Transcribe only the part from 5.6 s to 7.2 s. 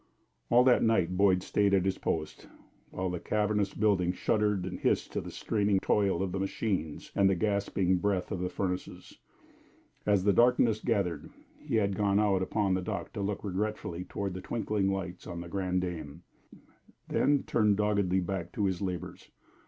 toil of the machines